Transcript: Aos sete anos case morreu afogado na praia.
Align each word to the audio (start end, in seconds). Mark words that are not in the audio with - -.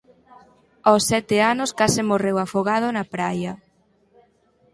Aos 0.87 1.03
sete 1.11 1.35
anos 1.53 1.71
case 1.79 2.01
morreu 2.09 2.37
afogado 2.39 2.87
na 2.91 3.03
praia. 3.13 3.53